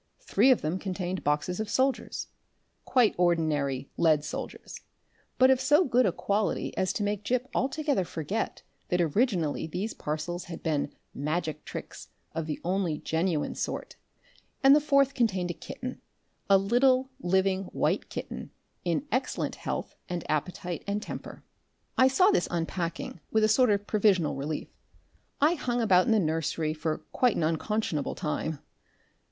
[0.23, 2.25] Three of them contained boxes of soldiers,
[2.85, 4.79] quite ordinary lead soldiers,
[5.37, 9.93] but of so good a quality as to make Gip altogether forget that originally these
[9.93, 13.95] parcels had been Magic Tricks of the only genuine sort,
[14.63, 16.01] and the fourth contained a kitten,
[16.49, 18.49] a little living white kitten,
[18.83, 21.43] in excellent health and appetite and temper.
[21.95, 24.69] I saw this unpacking with a sort of provisional relief.
[25.39, 28.57] I hung about in the nursery for quite an unconscionable time....